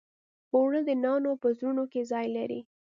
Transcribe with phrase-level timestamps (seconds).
[0.55, 2.59] اوړه د نانو په زړونو کې ځای لري